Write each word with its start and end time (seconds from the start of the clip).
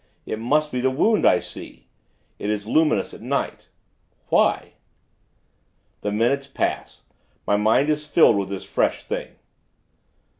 It 0.25 0.39
must 0.39 0.71
be 0.71 0.81
the 0.81 0.89
wound 0.89 1.27
I 1.27 1.39
see. 1.39 1.85
It 2.39 2.49
is 2.49 2.65
luminous 2.65 3.13
at 3.13 3.21
night 3.21 3.67
Why? 4.29 4.73
The 6.01 6.11
minutes 6.11 6.47
pass. 6.47 7.03
My 7.45 7.55
mind 7.55 7.87
is 7.87 8.07
filled 8.07 8.35
with 8.37 8.49
this 8.49 8.63
fresh 8.65 9.03
thing.... 9.05 9.35